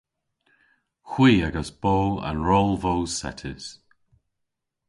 [1.09, 1.97] Hwi a'gas bo
[2.29, 3.65] an rol voos settys.